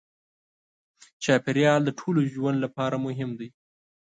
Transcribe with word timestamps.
چاپېریال 1.23 1.81
د 1.85 1.89
ټولو 1.99 2.19
ژوند 2.33 2.57
لپاره 2.65 2.95
مهم 3.05 3.29
دی. 3.39 3.49